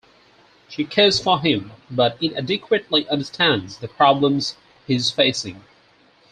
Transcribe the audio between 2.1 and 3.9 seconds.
inadequately understands the